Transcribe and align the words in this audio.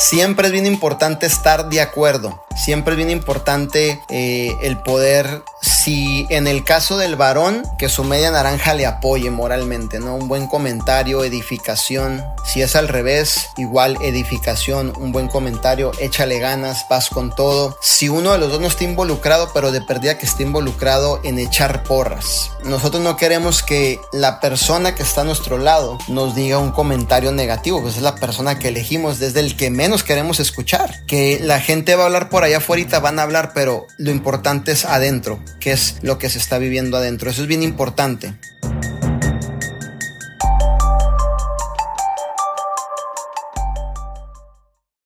siempre 0.00 0.46
es 0.46 0.52
bien 0.52 0.66
importante 0.66 1.26
estar 1.26 1.68
de 1.68 1.80
acuerdo. 1.80 2.42
Siempre 2.56 2.94
es 2.94 2.96
bien 2.96 3.10
importante 3.10 4.00
eh, 4.08 4.56
el 4.62 4.78
poder, 4.78 5.42
si 5.82 6.26
en 6.30 6.46
el 6.46 6.64
caso 6.64 6.96
del 6.96 7.16
varón, 7.16 7.62
que 7.78 7.88
su 7.88 8.04
media 8.04 8.30
naranja 8.30 8.74
le 8.74 8.86
apoye 8.86 9.30
moralmente, 9.30 10.00
¿no? 10.00 10.14
Un 10.14 10.28
buen 10.28 10.46
comentario, 10.46 11.22
edificación. 11.22 12.24
Si 12.44 12.62
es 12.62 12.74
al 12.74 12.88
revés, 12.88 13.48
igual 13.56 13.96
edificación, 14.02 14.92
un 14.98 15.12
buen 15.12 15.28
comentario, 15.28 15.92
échale 16.00 16.38
ganas, 16.38 16.86
vas 16.88 17.10
con 17.10 17.34
todo. 17.34 17.78
Si 17.82 18.08
uno 18.08 18.32
de 18.32 18.38
los 18.38 18.50
dos 18.50 18.60
no 18.60 18.66
está 18.66 18.84
involucrado, 18.84 19.50
pero 19.52 19.70
de 19.72 19.80
perdida 19.80 20.18
que 20.18 20.26
esté 20.26 20.42
involucrado 20.42 21.20
en 21.22 21.38
echar 21.38 21.82
porras. 21.84 22.50
Nosotros 22.64 23.02
no 23.02 23.16
queremos 23.16 23.62
que 23.62 24.00
la 24.12 24.40
persona 24.40 24.94
que 24.94 25.02
está 25.02 25.20
a 25.20 25.24
nuestro 25.24 25.58
lado 25.58 25.98
nos 26.08 26.34
diga 26.34 26.58
un 26.58 26.72
comentario 26.72 27.32
negativo, 27.32 27.82
pues 27.82 27.96
es 27.96 28.02
la 28.02 28.14
persona 28.16 28.58
que 28.58 28.68
elegimos, 28.68 29.18
desde 29.18 29.40
el 29.40 29.56
que 29.56 29.70
menos 29.70 30.02
queremos 30.02 30.40
escuchar. 30.40 31.04
Que 31.06 31.38
la 31.42 31.60
gente 31.60 31.94
va 31.94 32.04
a 32.04 32.06
hablar 32.06 32.28
por 32.28 32.42
allá 32.42 32.58
afuera, 32.58 33.00
van 33.00 33.18
a 33.18 33.22
hablar, 33.22 33.52
pero 33.52 33.86
lo 33.98 34.10
importante 34.10 34.72
es 34.72 34.84
adentro, 34.84 35.40
es 35.72 35.96
lo 36.02 36.18
que 36.18 36.28
se 36.28 36.38
está 36.38 36.58
viviendo 36.58 36.96
adentro. 36.96 37.30
Eso 37.30 37.42
es 37.42 37.48
bien 37.48 37.62
importante. 37.62 38.34